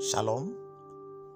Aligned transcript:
Shalom. 0.00 0.56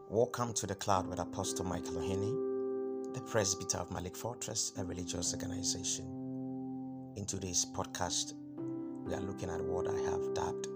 Welcome 0.09 0.55
to 0.55 0.67
the 0.67 0.75
Cloud 0.75 1.07
with 1.07 1.19
Apostle 1.19 1.67
Michael 1.67 1.97
Ohene, 1.97 3.13
the 3.13 3.21
presbyter 3.21 3.77
of 3.77 3.91
Malik 3.93 4.17
Fortress, 4.17 4.73
a 4.79 4.85
religious 4.85 5.35
organization. 5.35 6.07
In 7.15 7.27
today's 7.27 7.67
podcast, 7.77 8.33
we 9.05 9.13
are 9.13 9.21
looking 9.21 9.51
at 9.51 9.63
what 9.63 9.87
I 9.87 10.01
have 10.11 10.33
dubbed 10.33 10.69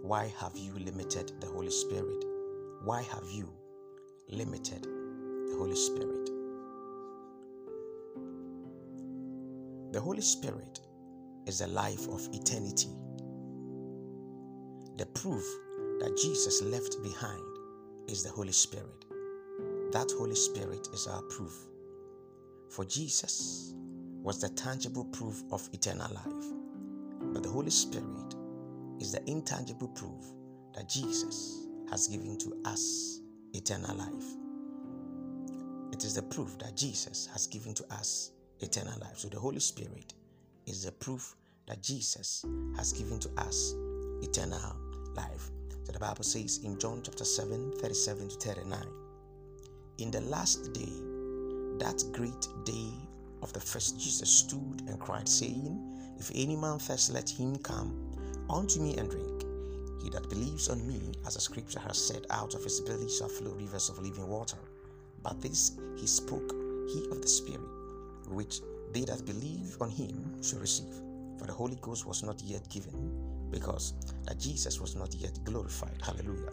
Why 0.00 0.32
Have 0.40 0.56
You 0.56 0.72
Limited 0.82 1.32
the 1.42 1.48
Holy 1.48 1.70
Spirit? 1.70 2.24
Why 2.82 3.02
have 3.02 3.24
you 3.30 3.52
limited 4.30 4.84
the 4.84 5.56
Holy 5.58 5.76
Spirit? 5.76 6.30
The 9.92 10.00
Holy 10.00 10.22
Spirit 10.22 10.80
is 11.46 11.58
the 11.58 11.66
life 11.66 12.08
of 12.08 12.26
eternity. 12.32 12.88
The 14.96 15.04
proof 15.04 15.44
that 16.00 16.16
Jesus 16.16 16.62
left 16.62 17.02
behind 17.02 17.42
is 18.08 18.22
the 18.22 18.30
Holy 18.30 18.52
Spirit. 18.52 19.04
That 19.92 20.10
Holy 20.18 20.34
Spirit 20.34 20.88
is 20.92 21.06
our 21.06 21.22
proof. 21.22 21.54
For 22.70 22.84
Jesus 22.84 23.74
was 24.22 24.40
the 24.40 24.48
tangible 24.50 25.04
proof 25.06 25.42
of 25.52 25.68
eternal 25.72 26.12
life, 26.12 27.32
but 27.32 27.42
the 27.42 27.48
Holy 27.48 27.70
Spirit 27.70 28.34
is 29.00 29.12
the 29.12 29.22
intangible 29.28 29.88
proof 29.88 30.24
that 30.74 30.88
Jesus 30.88 31.66
has 31.90 32.06
given 32.06 32.38
to 32.38 32.60
us 32.64 33.20
eternal 33.52 33.96
life. 33.96 34.24
It 35.92 36.04
is 36.04 36.14
the 36.14 36.22
proof 36.22 36.58
that 36.58 36.76
Jesus 36.76 37.28
has 37.32 37.46
given 37.46 37.74
to 37.74 37.84
us 37.92 38.30
eternal 38.60 38.96
life. 39.00 39.18
So 39.18 39.28
the 39.28 39.38
Holy 39.38 39.60
Spirit 39.60 40.14
is 40.66 40.84
the 40.84 40.92
proof 40.92 41.34
that 41.66 41.82
Jesus 41.82 42.44
has 42.76 42.92
given 42.92 43.18
to 43.20 43.28
us 43.38 43.74
eternal 44.22 44.76
life. 45.14 45.50
So 45.90 45.94
the 45.94 46.06
Bible 46.06 46.22
says 46.22 46.60
in 46.62 46.78
John 46.78 47.00
chapter 47.02 47.24
7, 47.24 47.72
37 47.80 48.28
to 48.28 48.36
39, 48.36 48.80
in 49.98 50.12
the 50.12 50.20
last 50.20 50.72
day, 50.72 50.92
that 51.84 52.04
great 52.12 52.46
day 52.64 52.92
of 53.42 53.52
the 53.52 53.58
first, 53.58 53.98
Jesus 53.98 54.30
stood 54.30 54.82
and 54.86 55.00
cried, 55.00 55.28
saying, 55.28 56.14
If 56.16 56.30
any 56.32 56.54
man 56.54 56.78
thirst, 56.78 57.12
let 57.12 57.28
him 57.28 57.56
come 57.56 58.16
unto 58.48 58.78
me 58.78 58.98
and 58.98 59.10
drink. 59.10 59.42
He 60.00 60.10
that 60.10 60.30
believes 60.30 60.68
on 60.68 60.86
me, 60.86 61.10
as 61.26 61.34
the 61.34 61.40
scripture 61.40 61.80
has 61.80 61.98
said, 61.98 62.24
out 62.30 62.54
of 62.54 62.62
his 62.62 62.80
belly 62.82 63.08
shall 63.10 63.28
flow 63.28 63.50
rivers 63.50 63.88
of 63.88 63.98
living 63.98 64.28
water. 64.28 64.58
But 65.24 65.40
this 65.40 65.72
he 65.96 66.06
spoke, 66.06 66.52
he 66.86 67.04
of 67.10 67.20
the 67.20 67.26
Spirit, 67.26 67.66
which 68.28 68.60
they 68.92 69.00
that 69.06 69.26
believe 69.26 69.76
on 69.80 69.90
him 69.90 70.40
shall 70.40 70.60
receive. 70.60 70.94
For 71.36 71.48
the 71.48 71.52
Holy 71.52 71.78
Ghost 71.80 72.06
was 72.06 72.22
not 72.22 72.40
yet 72.42 72.68
given, 72.68 73.19
because 73.50 73.94
that 74.26 74.38
Jesus 74.38 74.80
was 74.80 74.96
not 74.96 75.14
yet 75.14 75.38
glorified. 75.44 75.98
Hallelujah. 76.02 76.52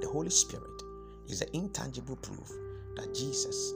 The 0.00 0.08
Holy 0.08 0.30
Spirit 0.30 0.82
is 1.28 1.40
the 1.40 1.56
intangible 1.56 2.16
proof 2.16 2.50
that 2.96 3.14
Jesus 3.14 3.72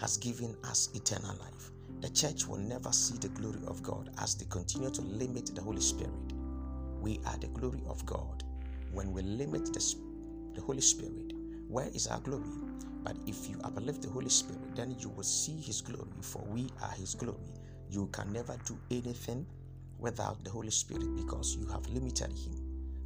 has 0.00 0.16
given 0.16 0.56
us 0.64 0.90
eternal 0.94 1.36
life. 1.36 1.70
The 2.00 2.10
church 2.10 2.46
will 2.46 2.58
never 2.58 2.92
see 2.92 3.16
the 3.18 3.28
glory 3.28 3.60
of 3.66 3.82
God 3.82 4.10
as 4.18 4.34
they 4.34 4.46
continue 4.46 4.90
to 4.90 5.02
limit 5.02 5.54
the 5.54 5.62
Holy 5.62 5.80
Spirit. 5.80 6.12
We 7.00 7.20
are 7.26 7.36
the 7.38 7.48
glory 7.48 7.82
of 7.88 8.04
God. 8.06 8.44
When 8.92 9.12
we 9.12 9.22
limit 9.22 9.72
the, 9.72 9.94
the 10.54 10.60
Holy 10.62 10.80
Spirit, 10.80 11.32
where 11.68 11.88
is 11.88 12.06
our 12.06 12.20
glory? 12.20 12.44
But 13.02 13.16
if 13.26 13.48
you 13.48 13.58
uplift 13.64 14.02
the 14.02 14.08
Holy 14.08 14.30
Spirit, 14.30 14.74
then 14.74 14.96
you 14.98 15.10
will 15.10 15.22
see 15.24 15.56
His 15.60 15.80
glory, 15.80 16.10
for 16.22 16.42
we 16.48 16.68
are 16.82 16.92
His 16.92 17.14
glory. 17.14 17.52
You 17.90 18.08
can 18.12 18.32
never 18.32 18.56
do 18.64 18.78
anything 18.90 19.46
without 20.04 20.44
the 20.44 20.50
Holy 20.50 20.70
Spirit 20.70 21.16
because 21.16 21.56
you 21.56 21.66
have 21.68 21.86
limited 21.88 22.30
Him. 22.30 22.54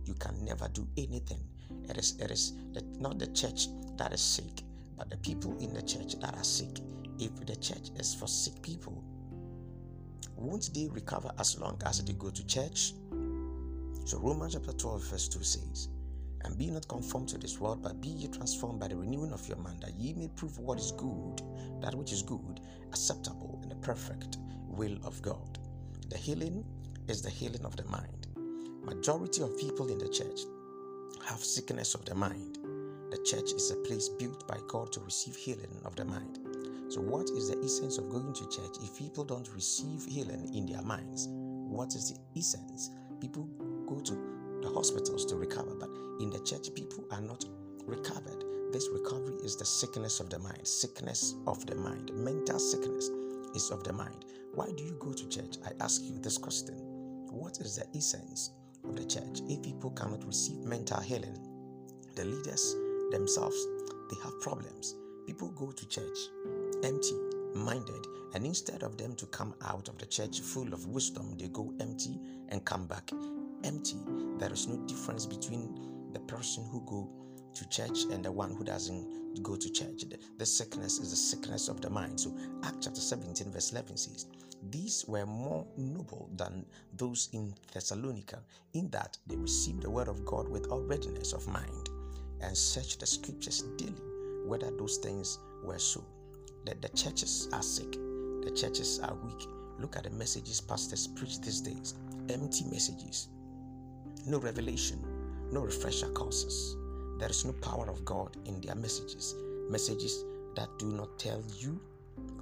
You 0.04 0.14
can 0.14 0.44
never 0.44 0.68
do 0.68 0.86
anything. 0.96 1.40
It 1.88 1.96
is, 1.96 2.16
it 2.18 2.30
is 2.32 2.54
the, 2.72 2.82
not 2.98 3.20
the 3.20 3.28
church 3.28 3.68
that 3.96 4.12
is 4.12 4.20
sick, 4.20 4.64
but 4.96 5.08
the 5.08 5.16
people 5.18 5.56
in 5.58 5.72
the 5.72 5.82
church 5.82 6.18
that 6.20 6.34
are 6.34 6.44
sick. 6.44 6.80
If 7.20 7.34
the 7.46 7.54
church 7.54 7.90
is 7.96 8.14
for 8.14 8.26
sick 8.26 8.60
people, 8.62 9.04
won't 10.34 10.74
they 10.74 10.88
recover 10.88 11.30
as 11.38 11.58
long 11.60 11.80
as 11.86 12.04
they 12.04 12.14
go 12.14 12.30
to 12.30 12.46
church? 12.46 12.94
So 14.04 14.18
Romans 14.18 14.54
chapter 14.54 14.72
12, 14.72 15.04
verse 15.04 15.28
2 15.28 15.42
says, 15.44 15.88
And 16.42 16.58
be 16.58 16.66
not 16.66 16.88
conformed 16.88 17.28
to 17.28 17.38
this 17.38 17.60
world, 17.60 17.80
but 17.80 18.00
be 18.00 18.08
ye 18.08 18.26
transformed 18.26 18.80
by 18.80 18.88
the 18.88 18.96
renewing 18.96 19.32
of 19.32 19.46
your 19.46 19.58
mind, 19.58 19.82
that 19.82 19.94
ye 19.94 20.14
may 20.14 20.28
prove 20.34 20.58
what 20.58 20.78
is 20.80 20.90
good, 20.92 21.42
that 21.80 21.94
which 21.94 22.12
is 22.12 22.22
good, 22.22 22.60
acceptable, 22.88 23.60
and 23.62 23.70
the 23.70 23.76
perfect 23.76 24.38
will 24.66 24.96
of 25.04 25.22
God. 25.22 25.58
The 26.08 26.16
healing 26.16 26.64
is 27.08 27.22
the 27.22 27.30
healing 27.30 27.64
of 27.64 27.76
the 27.76 27.84
mind. 27.86 28.26
Majority 28.84 29.42
of 29.42 29.58
people 29.58 29.88
in 29.88 29.98
the 29.98 30.08
church 30.08 30.40
have 31.26 31.42
sickness 31.42 31.94
of 31.94 32.04
the 32.04 32.14
mind. 32.14 32.58
The 33.10 33.18
church 33.24 33.52
is 33.52 33.70
a 33.70 33.76
place 33.76 34.08
built 34.08 34.46
by 34.46 34.58
God 34.68 34.92
to 34.92 35.00
receive 35.00 35.34
healing 35.34 35.80
of 35.86 35.96
the 35.96 36.04
mind. 36.04 36.38
So, 36.88 37.00
what 37.00 37.30
is 37.30 37.50
the 37.50 37.58
essence 37.64 37.96
of 37.96 38.10
going 38.10 38.34
to 38.34 38.48
church 38.48 38.76
if 38.82 38.98
people 38.98 39.24
don't 39.24 39.48
receive 39.54 40.04
healing 40.04 40.54
in 40.54 40.66
their 40.66 40.82
minds? 40.82 41.28
What 41.30 41.94
is 41.94 42.10
the 42.10 42.18
essence? 42.38 42.90
People 43.20 43.48
go 43.86 44.00
to 44.00 44.12
the 44.62 44.68
hospitals 44.68 45.24
to 45.26 45.36
recover, 45.36 45.74
but 45.74 45.90
in 46.20 46.30
the 46.30 46.40
church, 46.40 46.74
people 46.74 47.04
are 47.10 47.22
not 47.22 47.44
recovered. 47.86 48.44
This 48.72 48.88
recovery 48.92 49.36
is 49.42 49.56
the 49.56 49.64
sickness 49.64 50.20
of 50.20 50.28
the 50.28 50.38
mind, 50.38 50.66
sickness 50.66 51.34
of 51.46 51.64
the 51.64 51.74
mind, 51.74 52.12
mental 52.14 52.58
sickness 52.58 53.08
is 53.54 53.70
of 53.70 53.82
the 53.84 53.92
mind. 53.92 54.26
Why 54.54 54.66
do 54.76 54.82
you 54.82 54.96
go 55.00 55.12
to 55.12 55.28
church? 55.28 55.56
I 55.64 55.70
ask 55.82 56.02
you 56.02 56.18
this 56.18 56.36
question. 56.36 56.97
What 57.30 57.58
is 57.60 57.76
the 57.76 57.86
essence 57.96 58.50
of 58.84 58.96
the 58.96 59.04
church 59.04 59.40
if 59.48 59.62
people 59.62 59.90
cannot 59.90 60.24
receive 60.24 60.58
mental 60.60 61.00
healing? 61.00 61.36
The 62.14 62.24
leaders 62.24 62.74
themselves, 63.10 63.56
they 64.10 64.16
have 64.22 64.40
problems. 64.40 64.94
People 65.26 65.48
go 65.50 65.70
to 65.70 65.88
church 65.88 66.18
empty 66.82 67.14
minded, 67.54 68.06
and 68.34 68.46
instead 68.46 68.82
of 68.82 68.96
them 68.96 69.14
to 69.16 69.26
come 69.26 69.54
out 69.64 69.88
of 69.88 69.98
the 69.98 70.06
church 70.06 70.40
full 70.40 70.72
of 70.72 70.86
wisdom, 70.86 71.36
they 71.38 71.48
go 71.48 71.72
empty 71.80 72.18
and 72.48 72.64
come 72.64 72.86
back 72.86 73.10
empty. 73.64 73.96
There 74.38 74.52
is 74.52 74.66
no 74.66 74.76
difference 74.86 75.26
between 75.26 76.10
the 76.12 76.20
person 76.20 76.64
who 76.70 76.82
go 76.86 77.10
to 77.54 77.68
church 77.68 78.04
and 78.10 78.24
the 78.24 78.32
one 78.32 78.54
who 78.54 78.64
doesn't 78.64 79.42
go 79.42 79.56
to 79.56 79.70
church. 79.70 80.04
The, 80.08 80.18
the 80.38 80.46
sickness 80.46 80.98
is 80.98 81.10
the 81.10 81.16
sickness 81.16 81.68
of 81.68 81.80
the 81.80 81.90
mind. 81.90 82.20
So 82.20 82.34
Acts 82.62 82.86
chapter 82.86 83.00
17, 83.00 83.50
verse 83.50 83.72
11 83.72 83.96
says, 83.96 84.26
These 84.70 85.04
were 85.06 85.26
more 85.26 85.66
noble 85.76 86.30
than 86.34 86.66
those 86.96 87.28
in 87.32 87.54
Thessalonica, 87.72 88.40
in 88.74 88.90
that 88.90 89.16
they 89.26 89.36
received 89.36 89.82
the 89.82 89.90
word 89.90 90.08
of 90.08 90.24
God 90.24 90.48
with 90.48 90.66
all 90.66 90.82
readiness 90.82 91.32
of 91.32 91.46
mind, 91.48 91.88
and 92.40 92.56
searched 92.56 93.00
the 93.00 93.06
scriptures 93.06 93.62
daily 93.76 94.02
whether 94.44 94.70
those 94.70 94.98
things 94.98 95.38
were 95.64 95.78
so. 95.78 96.04
That 96.64 96.82
the 96.82 96.88
churches 96.90 97.48
are 97.52 97.62
sick, 97.62 97.92
the 97.92 98.52
churches 98.54 99.00
are 99.00 99.14
weak. 99.14 99.48
Look 99.78 99.96
at 99.96 100.04
the 100.04 100.10
messages 100.10 100.60
pastors 100.60 101.06
preach 101.06 101.40
these 101.40 101.60
days 101.60 101.94
empty 102.28 102.64
messages, 102.64 103.28
no 104.26 104.38
revelation, 104.38 105.02
no 105.52 105.60
refresher 105.60 106.10
courses 106.10 106.76
there 107.18 107.30
is 107.30 107.44
no 107.44 107.52
power 107.52 107.90
of 107.90 108.04
God 108.04 108.36
in 108.46 108.60
their 108.60 108.76
messages. 108.76 109.34
Messages 109.68 110.24
that 110.54 110.68
do 110.78 110.86
not 110.92 111.18
tell 111.18 111.42
you 111.58 111.80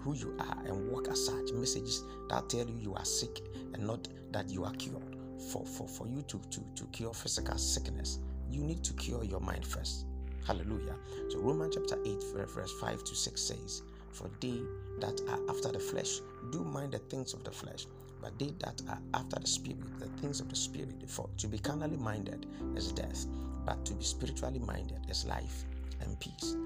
who 0.00 0.14
you 0.14 0.36
are 0.38 0.58
and 0.66 0.90
walk 0.90 1.08
as 1.08 1.26
such. 1.26 1.52
Messages 1.52 2.04
that 2.28 2.48
tell 2.48 2.66
you 2.66 2.76
you 2.78 2.94
are 2.94 3.04
sick 3.04 3.40
and 3.74 3.86
not 3.86 4.08
that 4.32 4.50
you 4.50 4.64
are 4.64 4.72
cured. 4.74 5.16
For, 5.50 5.64
for, 5.64 5.86
for 5.86 6.06
you 6.06 6.22
to, 6.22 6.40
to, 6.50 6.60
to 6.74 6.84
cure 6.92 7.12
physical 7.12 7.58
sickness, 7.58 8.18
you 8.50 8.62
need 8.62 8.82
to 8.84 8.92
cure 8.94 9.24
your 9.24 9.40
mind 9.40 9.64
first. 9.66 10.06
Hallelujah. 10.46 10.94
So 11.28 11.40
Romans 11.40 11.74
chapter 11.74 11.98
8, 12.04 12.22
verse 12.46 12.72
5 12.80 13.04
to 13.04 13.14
6 13.14 13.40
says, 13.40 13.82
For 14.12 14.30
they 14.40 14.60
that 15.00 15.20
are 15.28 15.40
after 15.50 15.72
the 15.72 15.80
flesh 15.80 16.20
do 16.50 16.64
mind 16.64 16.92
the 16.92 16.98
things 16.98 17.34
of 17.34 17.42
the 17.44 17.50
flesh, 17.50 17.86
but 18.22 18.38
they 18.38 18.54
that 18.60 18.80
are 18.88 19.00
after 19.14 19.40
the 19.40 19.46
spirit, 19.46 19.80
the 19.98 20.06
things 20.20 20.40
of 20.40 20.48
the 20.48 20.56
spirit. 20.56 20.94
For 21.08 21.28
to 21.38 21.48
be 21.48 21.58
carnally 21.58 21.96
minded 21.96 22.46
is 22.76 22.92
death, 22.92 23.26
but 23.64 23.84
to 23.86 23.94
be 23.94 24.04
spiritually 24.04 24.60
minded 24.60 25.00
is 25.10 25.26
life 25.26 25.64
and 26.00 26.18
peace. 26.20 26.56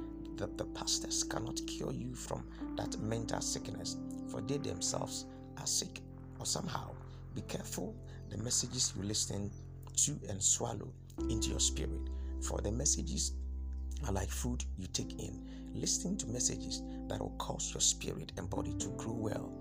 The, 0.40 0.46
the 0.56 0.64
pastors 0.64 1.22
cannot 1.22 1.60
cure 1.66 1.92
you 1.92 2.14
from 2.14 2.48
that 2.76 2.98
mental 2.98 3.42
sickness, 3.42 3.98
for 4.30 4.40
they 4.40 4.56
themselves 4.56 5.26
are 5.58 5.66
sick. 5.66 6.00
Or 6.38 6.46
somehow, 6.46 6.92
be 7.34 7.42
careful 7.42 7.94
the 8.30 8.38
messages 8.38 8.94
you 8.96 9.02
listen 9.02 9.50
to 9.96 10.18
and 10.30 10.42
swallow 10.42 10.88
into 11.28 11.50
your 11.50 11.60
spirit, 11.60 12.08
for 12.40 12.62
the 12.62 12.72
messages 12.72 13.32
are 14.06 14.14
like 14.14 14.30
food 14.30 14.64
you 14.78 14.86
take 14.86 15.12
in. 15.20 15.46
Listen 15.74 16.16
to 16.16 16.26
messages 16.28 16.80
that 17.08 17.20
will 17.20 17.36
cause 17.36 17.74
your 17.74 17.82
spirit 17.82 18.32
and 18.38 18.48
body 18.48 18.72
to 18.78 18.88
grow 18.96 19.12
well, 19.12 19.52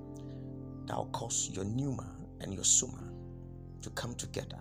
that 0.86 0.96
will 0.96 1.08
cause 1.08 1.50
your 1.52 1.66
pneuma 1.66 2.10
and 2.40 2.54
your 2.54 2.64
soma 2.64 3.04
to 3.82 3.90
come 3.90 4.16
together. 4.16 4.60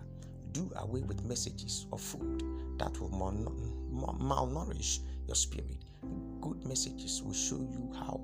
Do 0.51 0.69
away 0.75 0.99
with 0.99 1.23
messages 1.23 1.85
of 1.93 2.01
food 2.01 2.43
that 2.77 2.99
will 2.99 3.09
malnourish 3.09 4.99
your 5.29 5.35
spirit. 5.35 5.85
Good 6.41 6.65
messages 6.65 7.21
will 7.21 7.33
show 7.33 7.57
you 7.59 7.93
how 7.93 8.19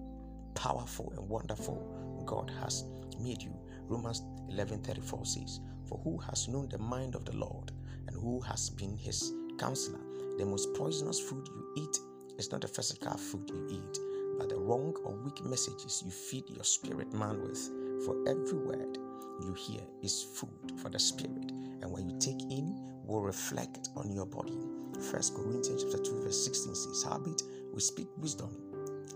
powerful 0.55 1.13
and 1.15 1.29
wonderful 1.29 1.77
God 2.25 2.51
has 2.61 2.83
made 3.19 3.43
you. 3.43 3.53
Romans 3.87 4.23
11:34 4.49 5.23
says, 5.23 5.59
"For 5.85 5.99
who 5.99 6.17
has 6.17 6.47
known 6.47 6.67
the 6.69 6.79
mind 6.79 7.13
of 7.13 7.23
the 7.23 7.35
Lord, 7.37 7.71
and 8.07 8.15
who 8.15 8.39
has 8.41 8.71
been 8.71 8.97
his 8.97 9.31
Counselor, 9.59 10.01
the 10.37 10.45
most 10.45 10.73
poisonous 10.73 11.19
food 11.19 11.47
you 11.47 11.83
eat 11.83 11.99
is 12.39 12.51
not 12.51 12.61
the 12.61 12.67
physical 12.67 13.15
food 13.15 13.49
you 13.49 13.67
eat, 13.69 13.99
but 14.39 14.49
the 14.49 14.57
wrong 14.57 14.93
or 15.05 15.15
weak 15.23 15.45
messages 15.45 16.01
you 16.03 16.09
feed 16.09 16.49
your 16.49 16.63
spirit 16.63 17.13
man 17.13 17.39
with. 17.41 17.71
For 18.03 18.15
every 18.27 18.57
word 18.57 18.97
you 19.43 19.53
hear 19.53 19.81
is 20.01 20.23
food 20.23 20.73
for 20.77 20.89
the 20.89 20.99
spirit, 20.99 21.51
and 21.51 21.91
when 21.91 22.09
you 22.09 22.17
take 22.17 22.41
in, 22.49 22.75
will 23.05 23.21
reflect 23.21 23.89
on 23.95 24.11
your 24.11 24.25
body. 24.25 24.74
First 24.95 25.35
Corinthians 25.35 25.83
chapter 25.83 25.97
2, 25.97 26.23
verse 26.23 26.45
16 26.45 26.75
says, 26.75 27.03
Howbeit 27.03 27.43
we 27.73 27.81
speak 27.81 28.07
wisdom 28.17 28.49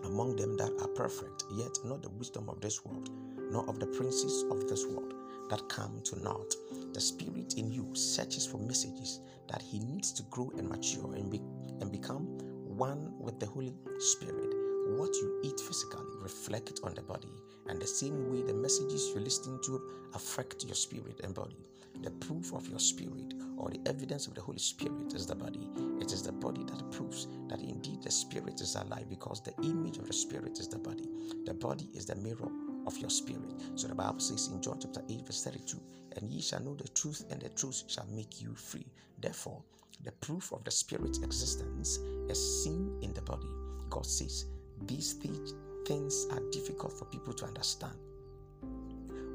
among 0.04 0.36
them 0.36 0.58
that 0.58 0.72
are 0.82 0.88
perfect, 0.90 1.44
yet 1.52 1.78
not 1.86 2.02
the 2.02 2.10
wisdom 2.10 2.50
of 2.50 2.60
this 2.62 2.84
world, 2.84 3.10
nor 3.52 3.68
of 3.70 3.80
the 3.80 3.88
princes 3.88 4.44
of 4.52 4.68
this 4.68 4.86
world 4.86 5.14
that 5.50 5.68
come 5.70 6.02
to 6.04 6.22
naught. 6.22 6.54
The 6.94 7.02
spirit 7.02 7.56
in 7.58 7.72
you 7.72 7.90
searches 7.94 8.46
for 8.46 8.58
messages 8.58 9.22
that 9.48 9.62
he 9.62 9.80
needs 9.80 10.12
to 10.14 10.24
grow 10.24 10.52
and 10.58 10.68
mature 10.68 11.14
and, 11.16 11.32
be, 11.32 11.42
and 11.82 11.92
become 11.92 12.26
one 12.66 13.14
with 13.20 13.40
the 13.40 13.46
Holy 13.46 13.74
Spirit. 14.00 14.54
What 14.98 15.14
you 15.16 15.40
eat 15.44 15.60
physically 15.60 16.06
reflect 16.22 16.80
on 16.84 16.94
the 16.94 17.02
body, 17.02 17.32
and 17.68 17.82
the 17.82 17.88
same 17.88 18.32
way 18.32 18.42
the 18.42 18.54
messages 18.54 19.12
you're 19.14 19.24
listening 19.24 19.60
to 19.66 19.82
affect 20.14 20.66
your 20.66 20.76
spirit 20.76 21.20
and 21.24 21.34
body. 21.34 21.58
The 22.02 22.12
proof 22.12 22.54
of 22.54 22.68
your 22.68 22.80
spirit 22.80 23.34
or 23.58 23.70
the 23.70 23.80
evidence 23.86 24.28
of 24.28 24.36
the 24.36 24.42
Holy 24.42 24.60
Spirit 24.60 25.14
is 25.14 25.26
the 25.26 25.36
body. 25.36 25.70
It 26.00 26.14
is 26.14 26.24
the 26.24 26.32
body 26.32 26.64
that 26.64 26.92
proves 26.92 27.28
that 27.50 27.62
indeed 27.62 28.02
the 28.04 28.12
spirit 28.12 28.62
is 28.62 28.76
alive 28.76 29.10
because 29.10 29.42
the 29.42 29.54
image 29.64 29.98
of 29.98 30.08
the 30.08 30.14
spirit 30.14 30.60
is 30.60 30.70
the 30.70 30.80
body. 30.80 31.10
The 31.46 31.54
body 31.54 31.90
is 31.94 32.06
the 32.06 32.16
mirror 32.16 32.50
of 32.88 32.98
your 32.98 33.10
spirit. 33.10 33.54
So 33.76 33.88
the 33.88 33.96
Bible 33.96 34.20
says 34.20 34.48
in 34.48 34.62
John 34.62 34.80
chapter 34.82 35.02
8, 35.10 35.26
verse 35.26 35.44
32, 35.44 35.78
and 36.16 36.32
ye 36.32 36.42
shall 36.42 36.62
know 36.62 36.76
the 36.76 36.88
truth, 36.90 37.26
and 37.30 37.42
the 37.42 37.50
truth 37.50 37.84
shall 37.88 38.08
make 38.08 38.42
you 38.42 38.56
free. 38.56 38.88
Therefore, 39.20 39.62
the 40.06 40.14
proof 40.14 40.54
of 40.54 40.64
the 40.64 40.72
spirit's 40.72 41.20
existence 41.20 41.98
is 42.30 42.64
seen 42.64 42.98
in 43.02 43.14
the 43.14 43.22
body. 43.22 43.50
God 43.90 44.06
says 44.06 44.46
these 44.88 45.14
things 45.14 46.28
are 46.32 46.40
difficult 46.52 46.94
for 46.94 47.06
people 47.06 47.34
to 47.34 47.46
understand. 47.46 47.98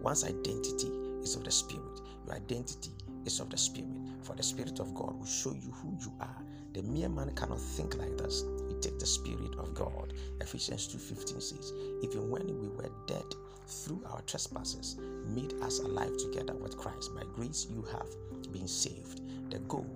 One's 0.01 0.25
identity 0.25 0.91
is 1.25 1.35
of 1.35 1.43
the 1.43 1.51
spirit, 1.51 2.01
your 2.27 2.37
identity 2.37 2.93
is 3.25 3.41
of 3.41 3.51
the 3.51 3.57
spirit. 3.57 3.91
For 4.23 4.37
the 4.37 4.43
spirit 4.43 4.79
of 4.79 4.95
God 4.95 5.19
will 5.19 5.27
show 5.27 5.53
you 5.53 5.73
who 5.73 5.97
you 6.01 6.13
are. 6.21 6.43
The 6.75 6.83
mere 6.83 7.09
man 7.09 7.35
cannot 7.35 7.61
think 7.61 7.97
like 7.97 8.17
this. 8.17 8.43
It 8.71 8.83
takes 8.83 9.01
the 9.01 9.07
spirit 9.07 9.55
of 9.59 9.75
God. 9.75 10.13
Ephesians 10.41 10.87
2:15 10.89 11.43
says, 11.43 11.73
Even 12.03 12.31
when 12.31 12.47
we 12.47 12.69
were 12.69 12.91
dead 13.07 13.25
through 13.67 14.03
our 14.11 14.21
trespasses, 14.23 14.97
made 15.27 15.55
us 15.63 15.81
alive 15.81 16.17
together 16.19 16.55
with 16.55 16.77
Christ. 16.77 17.15
By 17.15 17.23
grace 17.35 17.67
you 17.71 17.83
have 17.93 18.09
been 18.53 18.69
saved. 18.69 19.23
The 19.51 19.59
goal 19.61 19.87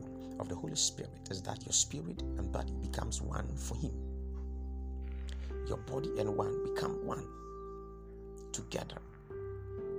of 0.41 0.49
the 0.49 0.55
Holy 0.55 0.77
Spirit 0.77 1.29
is 1.31 1.43
that 1.43 1.65
your 1.65 1.73
spirit 1.73 2.23
and 2.23 2.51
body 2.53 2.73
becomes 2.81 3.21
one 3.21 3.49
for 3.57 3.77
Him. 3.77 3.93
Your 5.67 5.79
body 5.79 6.11
and 6.19 6.37
one 6.37 6.75
become 6.75 7.05
one 7.05 7.27
together 8.53 8.99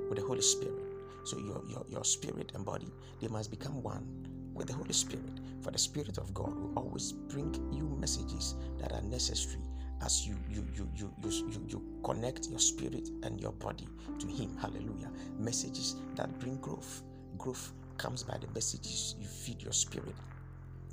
with 0.10 0.18
the 0.18 0.26
Holy 0.26 0.42
Spirit. 0.42 0.89
So 1.24 1.38
your, 1.38 1.64
your, 1.68 1.86
your 1.90 2.04
spirit 2.04 2.52
and 2.56 2.66
body, 2.66 2.92
they 3.22 3.28
must 3.28 3.52
become 3.52 3.82
one 3.84 4.06
with 4.54 4.68
the 4.68 4.74
Holy 4.74 4.94
Spirit. 4.94 5.40
For 5.62 5.72
the 5.72 5.78
Spirit 5.78 6.18
of 6.18 6.34
God 6.34 6.56
will 6.56 6.74
always 6.78 7.12
bring 7.12 7.54
you 7.72 7.96
messages 8.00 8.56
that 8.80 8.92
are 8.94 9.02
necessary 9.02 9.64
as 10.02 10.26
you 10.26 10.36
you 10.50 10.66
you 10.76 10.90
you 10.96 11.12
you, 11.24 11.32
you, 11.50 11.66
you 11.68 11.84
connect 12.04 12.48
your 12.50 12.60
spirit 12.60 13.10
and 13.24 13.40
your 13.40 13.52
body 13.54 13.88
to 14.20 14.28
him. 14.28 14.56
Hallelujah. 14.58 15.12
Messages 15.38 15.98
that 16.16 16.40
bring 16.40 16.58
growth. 16.58 17.04
Growth 17.38 17.74
comes 17.98 18.24
by 18.24 18.38
the 18.38 18.48
messages 18.54 19.16
you 19.20 19.28
feed 19.28 19.62
your 19.62 19.74
spirit 19.74 20.16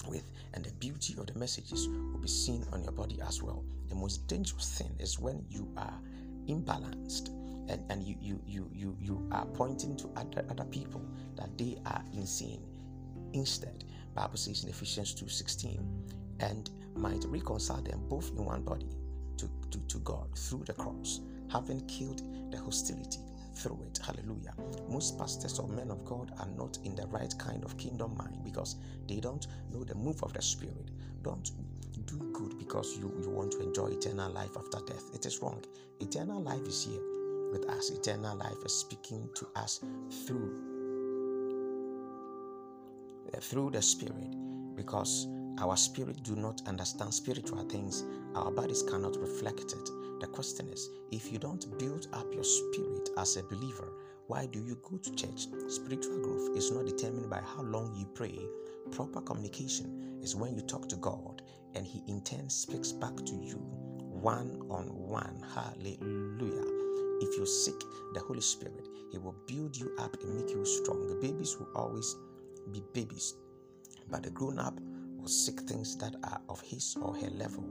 with 0.08 0.30
and 0.54 0.64
the 0.64 0.72
beauty 0.74 1.14
of 1.18 1.26
the 1.26 1.38
messages 1.38 1.88
will 1.88 2.18
be 2.18 2.28
seen 2.28 2.64
on 2.72 2.82
your 2.82 2.92
body 2.92 3.18
as 3.26 3.42
well. 3.42 3.64
The 3.88 3.94
most 3.94 4.26
dangerous 4.26 4.76
thing 4.78 4.94
is 4.98 5.18
when 5.18 5.44
you 5.48 5.68
are 5.76 5.94
imbalanced 6.48 7.30
and, 7.68 7.82
and 7.90 8.02
you, 8.02 8.16
you 8.20 8.40
you 8.46 8.70
you 8.72 8.96
you 9.00 9.28
are 9.32 9.46
pointing 9.46 9.96
to 9.96 10.08
other 10.16 10.44
other 10.50 10.64
people 10.64 11.02
that 11.36 11.56
they 11.58 11.76
are 11.86 12.02
insane 12.12 12.62
instead 13.32 13.84
bible 14.14 14.36
says 14.36 14.64
in 14.64 14.70
ephesians 14.70 15.14
2:16, 15.14 15.78
and 16.40 16.70
might 16.96 17.24
reconcile 17.26 17.82
them 17.82 18.00
both 18.08 18.30
in 18.30 18.44
one 18.44 18.62
body 18.62 18.88
to, 19.36 19.48
to, 19.70 19.78
to 19.88 19.98
God 19.98 20.36
through 20.36 20.64
the 20.64 20.72
cross, 20.72 21.20
having 21.50 21.86
killed 21.86 22.22
the 22.50 22.58
hostility 22.58 23.20
through 23.54 23.82
it. 23.86 23.98
Hallelujah. 24.04 24.54
Most 24.88 25.18
pastors 25.18 25.58
or 25.58 25.68
men 25.68 25.90
of 25.90 26.04
God 26.04 26.32
are 26.38 26.48
not 26.56 26.78
in 26.84 26.94
the 26.94 27.06
right 27.08 27.32
kind 27.38 27.64
of 27.64 27.76
kingdom 27.76 28.16
mind 28.16 28.42
because 28.44 28.76
they 29.06 29.20
don't 29.20 29.46
know 29.72 29.84
the 29.84 29.94
move 29.94 30.22
of 30.22 30.32
the 30.32 30.42
Spirit. 30.42 30.90
Don't 31.22 31.50
do 32.06 32.18
good 32.32 32.58
because 32.58 32.96
you, 32.96 33.12
you 33.20 33.30
want 33.30 33.52
to 33.52 33.60
enjoy 33.60 33.88
eternal 33.88 34.30
life 34.32 34.56
after 34.56 34.78
death. 34.86 35.10
It 35.14 35.26
is 35.26 35.40
wrong. 35.40 35.62
Eternal 36.00 36.42
life 36.42 36.66
is 36.66 36.84
here 36.84 37.15
with 37.52 37.68
us. 37.68 37.90
Eternal 37.90 38.36
life 38.36 38.58
is 38.64 38.74
speaking 38.74 39.28
to 39.34 39.46
us 39.56 39.80
through 40.26 40.74
uh, 43.34 43.40
through 43.40 43.70
the 43.70 43.82
Spirit 43.82 44.34
because 44.76 45.26
our 45.58 45.76
spirit 45.76 46.22
do 46.22 46.36
not 46.36 46.60
understand 46.66 47.14
spiritual 47.14 47.64
things. 47.64 48.04
Our 48.34 48.50
bodies 48.50 48.82
cannot 48.82 49.16
reflect 49.16 49.72
it. 49.72 49.90
The 50.20 50.26
question 50.26 50.68
is, 50.68 50.90
if 51.10 51.32
you 51.32 51.38
don't 51.38 51.78
build 51.78 52.08
up 52.12 52.26
your 52.34 52.44
spirit 52.44 53.08
as 53.16 53.36
a 53.36 53.42
believer, 53.42 53.92
why 54.26 54.46
do 54.46 54.58
you 54.58 54.78
go 54.82 54.98
to 54.98 55.14
church? 55.14 55.46
Spiritual 55.68 56.18
growth 56.22 56.56
is 56.56 56.70
not 56.70 56.86
determined 56.86 57.30
by 57.30 57.40
how 57.40 57.62
long 57.62 57.94
you 57.96 58.06
pray. 58.14 58.38
Proper 58.90 59.20
communication 59.22 60.18
is 60.22 60.36
when 60.36 60.54
you 60.54 60.60
talk 60.60 60.88
to 60.88 60.96
God 60.96 61.42
and 61.74 61.86
He 61.86 62.02
in 62.06 62.22
turn 62.22 62.50
speaks 62.50 62.92
back 62.92 63.16
to 63.16 63.34
you 63.34 63.56
one 63.56 64.60
on 64.70 64.86
one. 64.86 65.42
Hallelujah. 65.54 66.75
If 67.20 67.36
you 67.36 67.46
seek 67.46 67.78
the 68.14 68.20
Holy 68.20 68.40
Spirit, 68.40 68.88
He 69.10 69.18
will 69.18 69.36
build 69.46 69.76
you 69.76 69.94
up 69.98 70.16
and 70.22 70.36
make 70.36 70.50
you 70.50 70.64
strong. 70.64 71.06
The 71.08 71.14
babies 71.14 71.56
will 71.58 71.68
always 71.74 72.16
be 72.72 72.82
babies, 72.92 73.34
but 74.10 74.22
the 74.22 74.30
grown 74.30 74.58
up 74.58 74.78
will 75.26 75.28
seek 75.28 75.60
things 75.60 75.96
that 75.96 76.14
are 76.24 76.40
of 76.48 76.60
his 76.60 76.96
or 77.00 77.14
her 77.16 77.30
level 77.30 77.64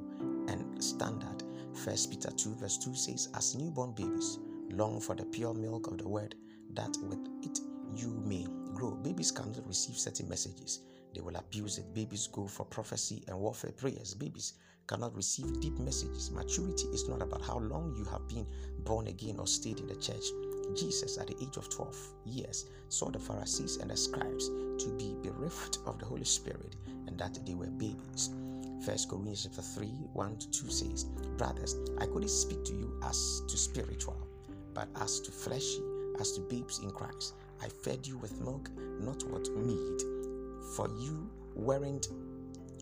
and 0.49 0.83
standard. 0.83 1.43
First 1.73 2.11
Peter 2.11 2.31
2 2.31 2.55
verse 2.55 2.77
2 2.77 2.95
says, 2.95 3.29
As 3.33 3.55
newborn 3.55 3.93
babies, 3.93 4.39
long 4.71 4.99
for 4.99 5.15
the 5.15 5.25
pure 5.25 5.53
milk 5.53 5.87
of 5.87 5.97
the 5.97 6.07
word, 6.07 6.35
that 6.73 6.97
with 7.07 7.25
it 7.43 7.59
you 7.95 8.21
may 8.25 8.45
grow. 8.73 8.91
Babies 8.91 9.31
cannot 9.31 9.65
receive 9.67 9.97
certain 9.97 10.27
messages. 10.27 10.81
They 11.13 11.21
will 11.21 11.35
abuse 11.37 11.77
it. 11.77 11.93
Babies 11.93 12.27
go 12.27 12.47
for 12.47 12.65
prophecy 12.65 13.23
and 13.27 13.39
warfare 13.39 13.71
prayers. 13.71 14.13
Babies 14.13 14.53
cannot 14.87 15.15
receive 15.15 15.59
deep 15.59 15.77
messages. 15.79 16.31
Maturity 16.31 16.87
is 16.87 17.07
not 17.09 17.21
about 17.21 17.41
how 17.41 17.57
long 17.57 17.93
you 17.97 18.03
have 18.05 18.27
been 18.27 18.45
born 18.83 19.07
again 19.07 19.37
or 19.39 19.47
stayed 19.47 19.79
in 19.79 19.87
the 19.87 19.95
church. 19.95 20.25
Jesus, 20.75 21.17
at 21.17 21.27
the 21.27 21.35
age 21.41 21.57
of 21.57 21.69
12 21.69 21.95
years, 22.25 22.65
saw 22.89 23.09
the 23.09 23.19
Pharisees 23.19 23.77
and 23.77 23.91
the 23.91 23.97
scribes 23.97 24.49
to 24.49 24.95
be 24.97 25.15
bereft 25.21 25.79
of 25.85 25.99
the 25.99 26.05
Holy 26.05 26.25
Spirit 26.25 26.75
and 27.07 27.17
that 27.17 27.39
they 27.45 27.53
were 27.53 27.67
babies. 27.67 28.29
First 28.85 29.09
Corinthians 29.09 29.43
chapter 29.43 29.61
3, 29.61 29.87
1 30.13 30.37
to 30.37 30.51
2 30.51 30.69
says, 30.69 31.03
Brothers, 31.37 31.75
I 31.99 32.05
couldn't 32.05 32.29
speak 32.29 32.63
to 32.65 32.73
you 32.73 32.99
as 33.03 33.41
to 33.47 33.57
spiritual, 33.57 34.17
but 34.73 34.87
as 35.01 35.19
to 35.21 35.31
fleshy, 35.31 35.81
as 36.19 36.33
to 36.33 36.41
babes 36.41 36.79
in 36.79 36.91
Christ. 36.91 37.33
I 37.63 37.69
fed 37.69 38.05
you 38.05 38.17
with 38.17 38.39
milk, 38.41 38.69
not 38.99 39.23
with 39.23 39.49
meat, 39.55 40.03
for 40.75 40.89
you 40.99 41.29
weren't 41.55 42.09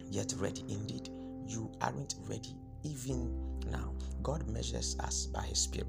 yet 0.10 0.34
ready. 0.38 0.64
Indeed, 0.68 1.10
you 1.48 1.72
aren't 1.82 2.16
ready 2.28 2.56
even 2.84 3.32
now. 3.72 3.94
God 4.22 4.48
measures 4.48 4.96
us 5.00 5.26
by 5.28 5.44
His 5.44 5.60
Spirit. 5.60 5.88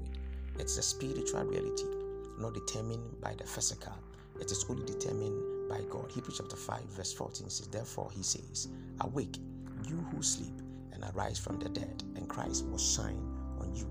It's 0.59 0.77
a 0.77 0.81
spiritual 0.81 1.43
reality, 1.43 1.85
not 2.39 2.53
determined 2.53 3.21
by 3.21 3.33
the 3.35 3.43
physical. 3.43 3.93
It 4.39 4.51
is 4.51 4.65
only 4.69 4.85
determined 4.85 5.69
by 5.69 5.81
God. 5.89 6.11
Hebrews 6.11 6.37
chapter 6.37 6.55
5, 6.55 6.81
verse 6.85 7.13
14 7.13 7.49
says, 7.49 7.67
Therefore 7.67 8.09
he 8.13 8.23
says, 8.23 8.69
Awake, 9.01 9.37
you 9.87 9.97
who 10.11 10.21
sleep, 10.21 10.53
and 10.93 11.03
arise 11.13 11.39
from 11.39 11.59
the 11.59 11.69
dead, 11.69 12.03
and 12.15 12.29
Christ 12.29 12.65
will 12.67 12.77
shine 12.77 13.19
on 13.59 13.73
you. 13.75 13.87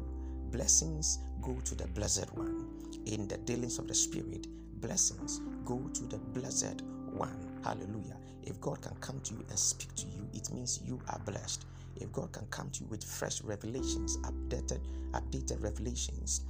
Blessings 0.50 1.18
go 1.42 1.54
to 1.64 1.74
the 1.74 1.86
blessed 1.88 2.32
one. 2.34 2.68
In 3.06 3.28
the 3.28 3.38
dealings 3.38 3.78
of 3.78 3.88
the 3.88 3.94
Spirit, 3.94 4.46
blessings 4.80 5.40
go 5.64 5.78
to 5.92 6.02
the 6.06 6.18
blessed 6.18 6.82
one. 7.14 7.60
Hallelujah. 7.64 8.16
If 8.42 8.60
God 8.60 8.82
can 8.82 8.94
come 9.00 9.20
to 9.20 9.34
you 9.34 9.44
and 9.48 9.58
speak 9.58 9.94
to 9.96 10.06
you, 10.06 10.28
it 10.34 10.52
means 10.52 10.80
you 10.84 11.00
are 11.08 11.18
blessed. 11.24 11.64
If 11.96 12.12
God 12.12 12.32
can 12.32 12.46
come 12.50 12.70
to 12.70 12.80
you 12.80 12.86
with 12.88 13.04
fresh 13.04 13.42
revelations, 13.42 14.18
updated, 14.18 14.80
updated 15.12 15.62
revelations, 15.62 16.42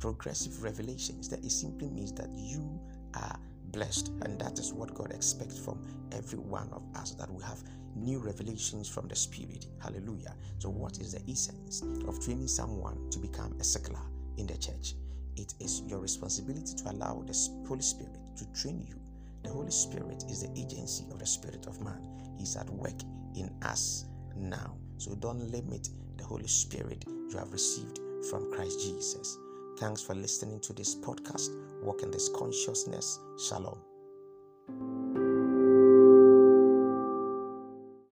progressive 0.00 0.62
revelations, 0.62 1.28
that 1.28 1.44
it 1.44 1.50
simply 1.50 1.88
means 1.88 2.12
that 2.12 2.28
you 2.34 2.80
are 3.14 3.38
blessed. 3.72 4.08
And 4.22 4.38
that 4.40 4.58
is 4.58 4.72
what 4.72 4.94
God 4.94 5.12
expects 5.12 5.58
from 5.58 5.80
every 6.12 6.38
one 6.38 6.68
of 6.72 6.82
us 6.94 7.12
that 7.12 7.30
we 7.30 7.42
have 7.42 7.62
new 7.96 8.18
revelations 8.18 8.88
from 8.88 9.08
the 9.08 9.16
Spirit. 9.16 9.66
Hallelujah. 9.80 10.34
So, 10.58 10.68
what 10.68 10.98
is 10.98 11.12
the 11.12 11.22
essence 11.30 11.82
of 12.06 12.22
training 12.22 12.48
someone 12.48 13.10
to 13.10 13.18
become 13.18 13.54
a 13.60 13.64
secular 13.64 14.00
in 14.36 14.46
the 14.46 14.56
church? 14.58 14.94
It 15.36 15.54
is 15.60 15.82
your 15.86 15.98
responsibility 16.00 16.74
to 16.74 16.90
allow 16.90 17.22
the 17.26 17.36
Holy 17.66 17.82
Spirit 17.82 18.18
to 18.36 18.44
train 18.52 18.84
you. 18.86 19.03
The 19.44 19.50
Holy 19.50 19.70
Spirit 19.70 20.24
is 20.28 20.42
the 20.42 20.50
agency 20.58 21.04
of 21.12 21.18
the 21.18 21.26
Spirit 21.26 21.66
of 21.66 21.80
man. 21.80 22.00
He's 22.38 22.56
at 22.56 22.68
work 22.70 23.00
in 23.36 23.50
us 23.62 24.06
now. 24.36 24.76
So 24.98 25.14
don't 25.14 25.50
limit 25.50 25.88
the 26.16 26.24
Holy 26.24 26.48
Spirit 26.48 27.04
you 27.06 27.36
have 27.38 27.52
received 27.52 28.00
from 28.30 28.50
Christ 28.52 28.80
Jesus. 28.80 29.38
Thanks 29.78 30.02
for 30.02 30.14
listening 30.14 30.60
to 30.60 30.72
this 30.72 30.94
podcast. 30.94 31.50
Walk 31.82 32.02
in 32.02 32.10
this 32.10 32.28
consciousness. 32.28 33.18
Shalom. 33.48 35.03